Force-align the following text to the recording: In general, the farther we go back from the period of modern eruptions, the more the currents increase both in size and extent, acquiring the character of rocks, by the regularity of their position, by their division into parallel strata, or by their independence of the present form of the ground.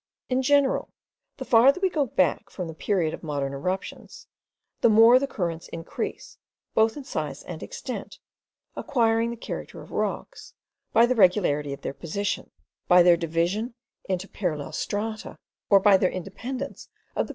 In 0.29 0.41
general, 0.41 0.89
the 1.37 1.45
farther 1.45 1.79
we 1.79 1.87
go 1.91 2.07
back 2.07 2.49
from 2.49 2.67
the 2.67 2.73
period 2.73 3.13
of 3.13 3.21
modern 3.21 3.53
eruptions, 3.53 4.25
the 4.79 4.89
more 4.89 5.19
the 5.19 5.27
currents 5.27 5.67
increase 5.67 6.39
both 6.73 6.97
in 6.97 7.03
size 7.03 7.43
and 7.43 7.61
extent, 7.61 8.17
acquiring 8.75 9.29
the 9.29 9.35
character 9.37 9.79
of 9.83 9.91
rocks, 9.91 10.55
by 10.91 11.05
the 11.05 11.13
regularity 11.13 11.71
of 11.71 11.81
their 11.81 11.93
position, 11.93 12.49
by 12.87 13.03
their 13.03 13.15
division 13.15 13.75
into 14.05 14.27
parallel 14.27 14.71
strata, 14.71 15.37
or 15.69 15.79
by 15.79 15.97
their 15.97 16.09
independence 16.09 16.87
of 16.87 16.87
the 16.87 16.89
present 16.89 16.89
form 16.89 17.09
of 17.21 17.27
the 17.27 17.27
ground. 17.27 17.29